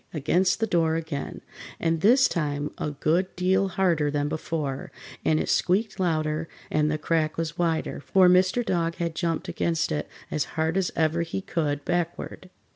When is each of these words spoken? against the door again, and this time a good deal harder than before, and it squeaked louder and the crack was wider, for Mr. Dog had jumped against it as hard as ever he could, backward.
against 0.15 0.59
the 0.59 0.65
door 0.65 0.95
again, 0.95 1.41
and 1.79 2.01
this 2.01 2.27
time 2.27 2.71
a 2.79 2.89
good 2.89 3.27
deal 3.35 3.67
harder 3.67 4.09
than 4.09 4.27
before, 4.27 4.91
and 5.23 5.39
it 5.39 5.47
squeaked 5.47 5.99
louder 5.99 6.49
and 6.71 6.89
the 6.89 6.97
crack 6.97 7.37
was 7.37 7.55
wider, 7.59 7.99
for 7.99 8.27
Mr. 8.27 8.65
Dog 8.65 8.95
had 8.95 9.13
jumped 9.13 9.47
against 9.47 9.91
it 9.91 10.07
as 10.31 10.45
hard 10.57 10.75
as 10.75 10.89
ever 10.95 11.21
he 11.21 11.39
could, 11.39 11.85
backward. 11.85 12.49